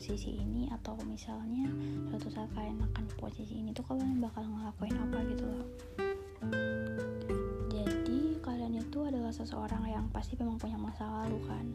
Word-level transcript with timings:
posisi 0.00 0.32
ini 0.32 0.64
atau 0.72 0.96
misalnya 1.04 1.68
suatu 2.08 2.32
saat 2.32 2.48
kalian 2.56 2.80
akan 2.88 3.04
di 3.04 3.14
posisi 3.20 3.60
ini 3.60 3.68
tuh 3.76 3.84
kalian 3.84 4.16
bakal 4.16 4.40
ngelakuin 4.48 4.96
apa 4.96 5.18
gitu 5.28 5.44
loh 5.44 5.68
jadi 7.68 8.40
kalian 8.40 8.80
itu 8.80 8.98
adalah 9.04 9.28
seseorang 9.28 9.84
yang 9.92 10.08
pasti 10.08 10.40
memang 10.40 10.56
punya 10.56 10.80
masa 10.80 11.04
lalu 11.04 11.36
kan 11.44 11.68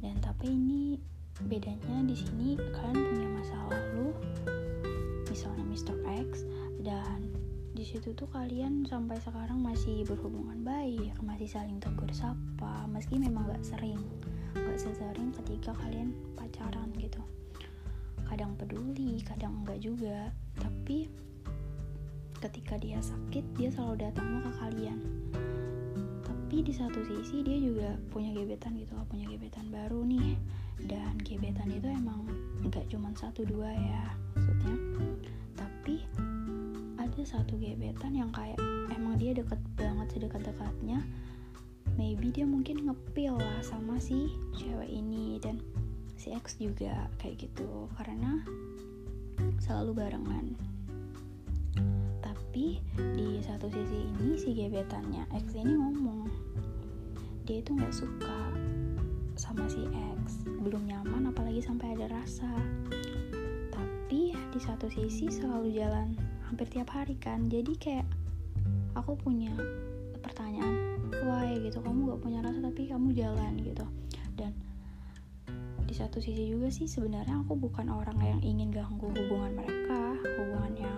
dan 0.00 0.16
tapi 0.24 0.56
ini 0.56 0.96
bedanya 1.44 2.00
di 2.08 2.16
sini 2.16 2.56
kalian 2.56 2.96
punya 2.96 3.28
masa 3.44 3.56
lalu 3.68 4.08
misalnya 5.28 5.68
Mr. 5.68 6.00
X 6.32 6.48
dan 6.80 7.28
di 7.76 7.84
situ 7.84 8.16
tuh 8.16 8.32
kalian 8.32 8.88
sampai 8.88 9.20
sekarang 9.20 9.60
masih 9.60 10.00
berhubungan 10.08 10.64
baik 10.64 11.12
masih 11.20 11.44
saling 11.44 11.76
tegur 11.76 12.08
sapa 12.08 12.88
meski 12.88 13.20
memang 13.20 13.44
gak 13.52 13.60
sering 13.60 14.00
gak 14.56 14.80
sesering 14.80 15.28
ketika 15.44 15.76
kalian 15.76 16.16
pacaran 16.40 16.88
gitu 16.96 17.20
kadang 18.24 18.56
peduli 18.56 19.20
kadang 19.20 19.62
enggak 19.62 19.84
juga. 19.84 20.32
Tapi 20.56 21.06
ketika 22.40 22.80
dia 22.80 23.00
sakit 23.00 23.44
dia 23.56 23.68
selalu 23.68 24.08
datangnya 24.08 24.40
ke 24.48 24.52
kalian. 24.60 24.98
Tapi 26.24 26.56
di 26.62 26.72
satu 26.72 27.02
sisi 27.04 27.42
dia 27.42 27.58
juga 27.58 27.98
punya 28.08 28.32
gebetan 28.32 28.78
gitu 28.78 28.94
loh 28.96 29.04
punya 29.10 29.28
gebetan 29.28 29.68
baru 29.68 30.00
nih. 30.06 30.38
Dan 30.88 31.20
gebetan 31.20 31.68
itu 31.72 31.88
emang 31.88 32.28
nggak 32.64 32.86
cuma 32.92 33.12
satu 33.16 33.44
dua 33.44 33.68
ya 33.72 34.04
maksudnya. 34.36 34.76
Tapi 35.56 35.96
ada 36.96 37.22
satu 37.22 37.56
gebetan 37.56 38.12
yang 38.12 38.30
kayak 38.32 38.60
emang 38.92 39.16
dia 39.16 39.32
deket 39.36 39.58
banget 39.76 40.06
sedekat-dekatnya 40.16 41.00
maybe 41.96 42.28
dia 42.28 42.44
mungkin 42.44 42.84
ngepil 42.84 43.40
lah 43.40 43.60
sama 43.64 43.96
si 43.96 44.30
cewek 44.54 44.88
ini. 44.88 45.40
Dan 45.40 45.60
si 46.16 46.32
X 46.32 46.56
juga 46.56 47.06
kayak 47.20 47.46
gitu 47.48 47.88
karena 48.00 48.40
selalu 49.60 50.02
barengan. 50.02 50.56
Tapi 52.24 52.80
di 52.96 53.40
satu 53.44 53.68
sisi 53.68 54.08
ini 54.08 54.34
si 54.40 54.56
gebetannya 54.56 55.28
X 55.36 55.52
ini 55.54 55.76
ngomong 55.76 56.24
dia 57.46 57.62
itu 57.62 57.76
nggak 57.76 57.94
suka 57.94 58.40
sama 59.36 59.68
si 59.68 59.84
X 60.24 60.42
belum 60.48 60.88
nyaman 60.88 61.30
apalagi 61.30 61.60
sampai 61.60 61.94
ada 61.94 62.08
rasa. 62.10 62.48
Tapi 63.70 64.32
di 64.32 64.60
satu 64.60 64.88
sisi 64.88 65.28
selalu 65.28 65.76
jalan 65.76 66.16
hampir 66.48 66.66
tiap 66.72 66.88
hari 66.96 67.18
kan 67.20 67.52
jadi 67.52 67.72
kayak 67.76 68.08
aku 68.96 69.18
punya 69.20 69.52
pertanyaan 70.24 70.96
why? 71.26 71.58
gitu 71.60 71.78
kamu 71.84 72.14
gak 72.14 72.22
punya 72.22 72.40
rasa 72.42 72.58
tapi 72.62 72.88
kamu 72.88 73.12
jalan 73.12 73.52
gitu 73.60 73.84
satu 75.96 76.20
sisi 76.20 76.52
juga 76.52 76.68
sih 76.68 76.84
sebenarnya 76.84 77.40
aku 77.40 77.56
bukan 77.56 77.88
orang 77.88 78.20
yang 78.20 78.40
ingin 78.44 78.68
ganggu 78.68 79.08
hubungan 79.08 79.56
mereka 79.56 80.12
hubungannya 80.20 80.92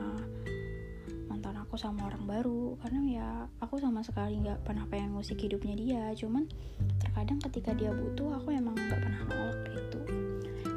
mantan 1.31 1.55
aku 1.63 1.79
sama 1.79 2.11
orang 2.11 2.27
baru. 2.27 2.75
Karena 2.83 3.01
ya 3.07 3.29
aku 3.63 3.79
sama 3.79 4.03
sekali 4.03 4.43
nggak 4.43 4.67
pernah 4.67 4.91
pengen 4.91 5.15
musik 5.15 5.39
hidupnya 5.39 5.79
dia. 5.79 6.03
Cuman 6.19 6.51
terkadang 6.99 7.39
ketika 7.47 7.79
dia 7.79 7.95
butuh 7.95 8.43
aku 8.43 8.51
emang 8.51 8.75
nggak 8.75 8.99
pernah 8.99 9.23
nolak 9.31 9.59
gitu. 9.71 10.01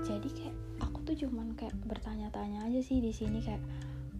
Jadi 0.05 0.29
kayak 0.37 0.55
aku 0.85 1.01
tuh 1.01 1.15
cuman 1.25 1.57
kayak 1.57 1.73
bertanya-tanya 1.89 2.69
aja 2.69 2.77
sih 2.77 3.01
di 3.01 3.09
sini 3.09 3.41
kayak 3.41 3.63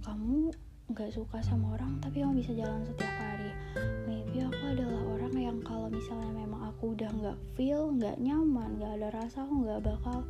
kamu 0.01 0.49
nggak 0.89 1.13
suka 1.13 1.45
sama 1.45 1.77
orang 1.77 2.01
tapi 2.01 2.25
kamu 2.25 2.41
bisa 2.41 2.57
jalan 2.57 2.81
setiap 2.89 3.13
hari. 3.21 3.53
Maybe 4.09 4.41
aku 4.41 4.63
adalah 4.65 5.00
yang 5.51 5.67
kalau 5.67 5.91
misalnya 5.91 6.31
memang 6.31 6.71
aku 6.71 6.95
udah 6.95 7.11
nggak 7.11 7.39
feel 7.59 7.91
nggak 7.91 8.15
nyaman 8.23 8.79
nggak 8.79 9.03
ada 9.03 9.07
rasa 9.19 9.43
aku 9.43 9.67
nggak 9.67 9.83
bakal 9.83 10.23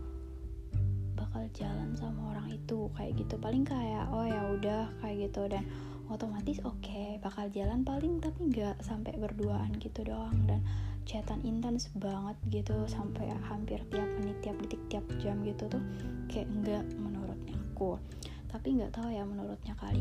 bakal 1.14 1.46
jalan 1.54 1.94
sama 1.94 2.34
orang 2.34 2.50
itu 2.50 2.90
kayak 2.98 3.14
gitu. 3.22 3.38
Paling 3.38 3.62
kayak 3.62 4.10
oh 4.10 4.26
ya 4.26 4.42
udah 4.58 4.90
kayak 4.98 5.30
gitu. 5.30 5.46
Dan 5.46 5.62
otomatis 6.10 6.58
oke 6.66 6.82
okay, 6.82 7.22
bakal 7.22 7.46
jalan 7.54 7.86
paling 7.86 8.18
tapi 8.18 8.50
nggak 8.50 8.82
sampai 8.82 9.14
berduaan 9.22 9.70
gitu 9.78 10.02
doang. 10.02 10.34
Dan 10.50 10.66
chatan 11.06 11.46
intens 11.46 11.94
banget 11.94 12.42
gitu 12.50 12.74
sampai 12.90 13.30
hampir 13.46 13.78
tiap 13.94 14.10
menit 14.18 14.42
tiap 14.42 14.58
detik 14.66 14.82
tiap 14.90 15.06
jam 15.22 15.38
gitu 15.46 15.70
tuh 15.70 15.84
kayak 16.34 16.50
enggak 16.50 16.84
menurutnya 16.98 17.54
aku. 17.78 18.02
Tapi 18.50 18.82
nggak 18.82 18.98
tahu 18.98 19.14
ya 19.14 19.22
menurutnya 19.22 19.78
kalian 19.78 20.01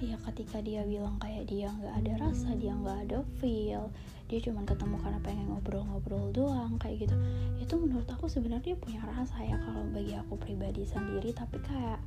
ya 0.00 0.16
ketika 0.30 0.60
dia 0.60 0.84
bilang 0.84 1.16
kayak 1.20 1.48
dia 1.48 1.72
nggak 1.72 1.94
ada 2.04 2.12
rasa 2.28 2.52
dia 2.56 2.72
nggak 2.76 2.98
ada 3.08 3.18
feel 3.40 3.88
dia 4.26 4.42
cuma 4.42 4.66
ketemu 4.66 4.98
karena 4.98 5.20
pengen 5.22 5.46
ngobrol-ngobrol 5.54 6.34
doang 6.34 6.74
kayak 6.82 7.06
gitu. 7.06 7.16
Itu 7.62 7.78
menurut 7.78 8.10
aku 8.10 8.26
sebenarnya 8.26 8.74
punya 8.74 8.98
rasa 9.06 9.38
ya 9.46 9.54
kalau 9.62 9.86
bagi 9.94 10.18
aku 10.18 10.34
pribadi 10.34 10.82
sendiri 10.82 11.30
tapi 11.30 11.62
kayak 11.62 12.02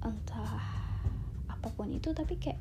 entah 0.00 0.64
apa 1.48 1.68
pun 1.76 1.92
itu 1.92 2.12
tapi 2.16 2.40
kayak 2.40 2.60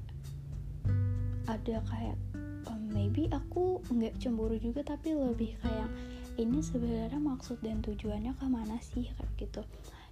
ada 1.47 1.79
kayak 1.87 2.19
um, 2.67 2.83
maybe 2.91 3.31
aku 3.31 3.79
nggak 3.91 4.15
cemburu 4.19 4.59
juga 4.59 4.83
tapi 4.83 5.15
lebih 5.15 5.55
kayak 5.63 5.87
ini 6.35 6.59
sebenarnya 6.59 7.19
maksud 7.19 7.63
dan 7.63 7.79
tujuannya 7.79 8.35
ke 8.35 8.45
mana 8.47 8.75
sih 8.83 9.07
kayak 9.07 9.31
gitu. 9.39 9.63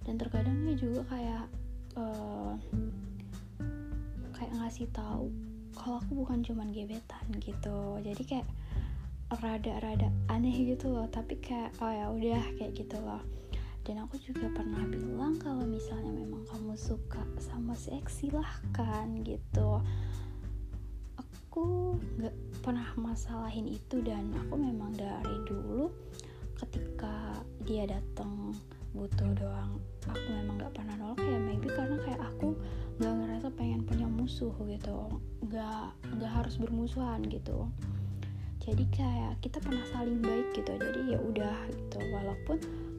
Dan 0.08 0.16
terkadang 0.16 0.56
dia 0.64 0.76
juga 0.80 1.04
kayak 1.12 1.44
uh, 2.00 2.56
kayak 4.42 4.58
ngasih 4.58 4.90
tahu 4.90 5.30
kalau 5.78 6.02
aku 6.02 6.26
bukan 6.26 6.42
cuman 6.42 6.74
gebetan 6.74 7.22
gitu. 7.38 8.02
Jadi 8.02 8.22
kayak 8.26 8.48
rada-rada 9.38 10.10
aneh 10.26 10.74
gitu 10.74 10.90
loh 10.90 11.06
tapi 11.06 11.38
kayak 11.38 11.70
oh 11.78 11.94
ya 11.94 12.10
udah 12.10 12.42
kayak 12.58 12.74
gitu 12.74 12.98
loh. 12.98 13.22
Dan 13.86 14.02
aku 14.02 14.18
juga 14.18 14.50
pernah 14.50 14.82
bilang 14.90 15.38
kalau 15.38 15.62
misalnya 15.62 16.10
memang 16.10 16.42
kamu 16.50 16.74
suka 16.74 17.22
sama 17.38 17.78
seks 17.78 18.26
silahkan 18.26 19.14
gitu. 19.22 19.78
Aku 21.22 21.94
nggak 22.18 22.34
pernah 22.66 22.90
masalahin 22.98 23.70
itu 23.70 24.02
dan 24.02 24.26
aku 24.42 24.58
memang 24.58 24.90
dari 24.98 25.38
dulu 25.46 25.86
ketika 26.58 27.46
dia 27.62 27.86
datang 27.86 28.58
butuh 28.90 29.30
doang 29.38 29.78
aku 30.04 30.28
memang 30.28 30.60
nggak 30.60 30.72
pernah 30.76 30.94
nolak 31.00 31.24
ya 31.24 31.38
maybe 31.40 31.68
karena 31.72 31.96
kayak 32.04 32.20
aku 32.20 32.52
nggak 33.00 33.14
ngerasa 33.14 33.48
pengen 33.56 33.80
punya 33.84 34.06
musuh 34.08 34.52
gitu. 34.68 35.20
Nggak 35.44 35.96
nggak 36.18 36.32
harus 36.32 36.54
bermusuhan 36.60 37.24
gitu. 37.28 37.68
Jadi 38.62 38.84
kayak 38.94 39.42
kita 39.42 39.58
pernah 39.58 39.82
saling 39.90 40.22
baik 40.22 40.54
gitu. 40.54 40.72
Jadi 40.76 41.16
ya 41.16 41.18
udah 41.18 41.56
gitu. 41.72 41.98
Walaupun 41.98 42.58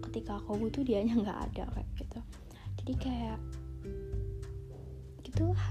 ketika 0.09 0.41
aku 0.41 0.59
butuh 0.59 0.83
dianya 0.83 1.15
nggak 1.17 1.39
ada 1.51 1.63
kayak 1.71 1.89
gitu. 1.95 2.19
Jadi 2.83 2.93
kayak 2.99 3.39
gitulah. 5.23 5.65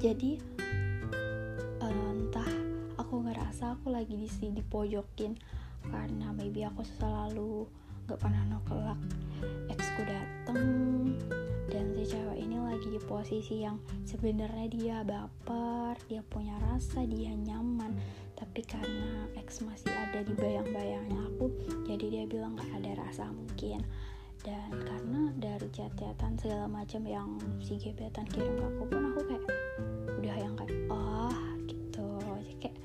Jadi 0.00 0.40
entah 1.80 2.50
aku 2.98 3.26
ngerasa 3.26 3.78
aku 3.78 3.94
lagi 3.94 4.16
di 4.16 4.26
sini 4.26 4.58
dipojokin 4.58 5.38
karena 5.86 6.34
maybe 6.34 6.66
aku 6.66 6.82
selalu 6.98 7.68
gak 8.10 8.26
pernah 8.26 8.42
nolak 8.50 8.98
exku 9.70 10.02
dateng 10.02 10.89
posisi 13.10 13.66
yang 13.66 13.82
sebenarnya 14.06 14.66
dia 14.70 14.96
baper 15.02 15.98
dia 16.06 16.22
punya 16.22 16.54
rasa 16.70 17.02
dia 17.02 17.34
nyaman. 17.34 17.98
Tapi 18.38 18.62
karena 18.62 19.26
ex 19.34 19.66
masih 19.66 19.90
ada 19.90 20.22
di 20.22 20.30
bayang-bayangnya 20.38 21.18
aku 21.34 21.50
jadi 21.90 22.06
dia 22.06 22.24
bilang 22.30 22.54
gak 22.54 22.70
ada 22.78 23.02
rasa 23.02 23.26
mungkin. 23.34 23.82
Dan 24.46 24.70
karena 24.72 25.34
dari 25.36 25.68
chat-chatan 25.74 26.38
segala 26.38 26.70
macam 26.70 27.02
yang 27.02 27.28
si 27.58 27.76
gebetan 27.82 28.24
kirim 28.30 28.54
ke 28.56 28.64
aku 28.64 28.82
pun 28.86 29.02
aku 29.10 29.20
kayak 29.26 29.44
udah 30.22 30.36
yang 30.38 30.54
kayak 30.54 30.72
oh 30.88 31.34
gitu. 31.66 32.06
Jadi 32.46 32.54
kayak 32.62 32.78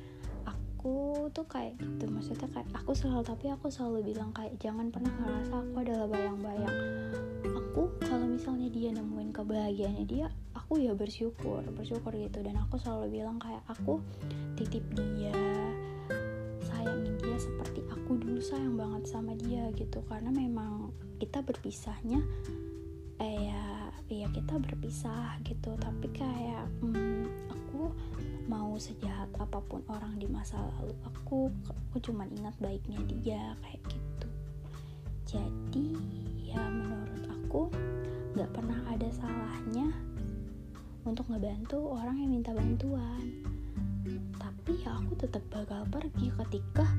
aku 0.50 1.30
tuh 1.32 1.46
kayak 1.46 1.78
gitu 1.78 2.10
maksudnya 2.10 2.50
kayak 2.50 2.68
aku 2.74 2.92
selalu 2.98 3.24
tapi 3.24 3.46
aku 3.54 3.70
selalu 3.70 4.12
bilang 4.12 4.34
kayak 4.34 4.58
jangan 4.58 4.90
pernah 4.90 5.14
ngerasa 5.22 5.54
aku 5.64 5.76
adalah 5.86 6.08
bayang-bayang 6.10 6.78
aku 7.76 7.92
kalau 8.08 8.24
misalnya 8.32 8.72
dia 8.72 8.88
nemuin 8.96 9.36
kebahagiaannya 9.36 10.08
dia 10.08 10.32
aku 10.56 10.80
ya 10.80 10.96
bersyukur 10.96 11.60
bersyukur 11.76 12.16
gitu. 12.16 12.40
Dan 12.40 12.56
aku 12.56 12.80
selalu 12.80 13.20
bilang 13.20 13.36
kayak 13.36 13.60
aku 13.68 14.00
titip 14.56 14.80
dia 14.96 15.36
sayangin 16.64 17.20
dia 17.20 17.36
seperti 17.36 17.84
aku 17.92 18.16
dulu 18.16 18.40
sayang 18.40 18.80
banget 18.80 19.12
sama 19.12 19.36
dia 19.36 19.68
gitu. 19.76 20.00
Karena 20.08 20.32
memang 20.32 20.96
kita 21.20 21.44
berpisahnya 21.44 22.24
eh 23.20 23.52
ya 23.52 23.92
ya 24.08 24.32
kita 24.32 24.56
berpisah 24.56 25.36
gitu. 25.44 25.76
Tapi 25.76 26.08
kayak 26.16 26.72
hmm, 26.80 27.28
aku 27.52 27.92
mau 28.48 28.72
sejahat 28.80 29.36
apa 29.36 29.60
pun 29.68 29.84
orang 29.92 30.16
di 30.16 30.32
masa 30.32 30.64
lalu 30.80 30.96
aku 31.04 31.52
aku 31.68 32.00
cuma 32.00 32.24
ingat 32.40 32.56
baiknya 32.64 33.04
dia 33.04 33.44
kayak 33.60 33.84
gitu. 33.92 34.28
Jadi 35.28 35.92
ya 36.56 36.64
menurut 36.72 37.15
aku 37.46 37.70
nggak 38.34 38.50
pernah 38.58 38.82
ada 38.90 39.06
salahnya 39.14 39.86
untuk 41.06 41.30
ngebantu 41.30 41.78
orang 41.94 42.18
yang 42.18 42.34
minta 42.34 42.50
bantuan. 42.58 43.22
Tapi 44.42 44.82
ya 44.82 44.98
aku 44.98 45.14
tetap 45.14 45.46
bakal 45.54 45.86
pergi 45.94 46.34
ketika 46.34 46.90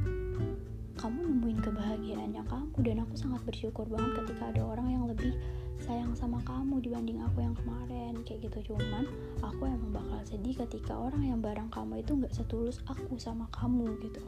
kamu 1.02 1.18
nemuin 1.18 1.58
kebahagiaan 1.66 2.30
yang 2.30 2.46
kamu. 2.46 2.78
Dan 2.78 3.02
aku 3.02 3.18
sangat 3.18 3.42
bersyukur 3.42 3.90
banget 3.90 4.22
ketika 4.22 4.54
ada 4.54 4.62
orang 4.62 4.86
yang 4.86 5.04
lebih 5.10 5.34
sayang 5.82 6.14
sama 6.14 6.38
kamu 6.46 6.78
dibanding 6.78 7.18
aku 7.26 7.42
yang 7.42 7.58
kemarin. 7.58 8.14
Kayak 8.22 8.46
gitu 8.46 8.70
cuman 8.70 9.10
aku 9.42 9.66
emang 9.66 9.98
bakal 9.98 10.22
sedih 10.22 10.54
ketika 10.62 10.94
orang 10.94 11.26
yang 11.26 11.42
bareng 11.42 11.66
kamu 11.74 12.06
itu 12.06 12.14
nggak 12.14 12.30
setulus 12.30 12.78
aku 12.86 13.18
sama 13.18 13.50
kamu 13.50 13.98
gitu. 13.98 14.22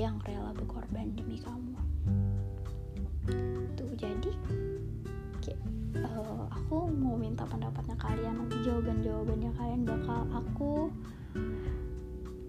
Yang 0.00 0.16
rela 0.32 0.56
berkorban 0.56 1.12
demi 1.12 1.36
kamu 1.44 1.75
mau 7.16 7.24
minta 7.24 7.48
pendapatnya 7.48 7.96
kalian 7.96 8.44
nanti 8.44 8.60
jawaban 8.60 9.00
jawabannya 9.00 9.48
kalian 9.56 9.88
bakal 9.88 10.28
aku 10.36 10.92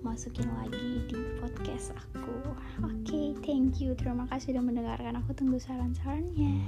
masukin 0.03 0.43
lagi 0.59 1.07
di 1.07 1.15
podcast 1.39 1.95
aku. 1.95 2.35
Oke 2.83 2.99
okay, 3.07 3.27
thank 3.47 3.79
you. 3.79 3.95
Terima 3.95 4.27
kasih 4.27 4.51
sudah 4.51 4.63
mendengarkan. 4.67 5.23
Aku 5.23 5.31
tunggu 5.31 5.55
saran-sarannya 5.55 6.67